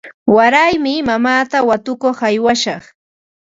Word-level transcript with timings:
Waraymi 0.35 0.93
mamaata 1.09 1.57
watukuq 1.69 2.17
aywashaq. 2.29 2.83